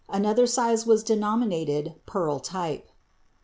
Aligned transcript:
Another 0.09 0.47
size 0.47 0.83
was 0.87 1.03
denominated 1.03 1.93
"pearl 2.07 2.39
type." 2.39 2.89